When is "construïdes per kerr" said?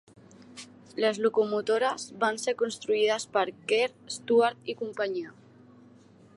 2.63-3.93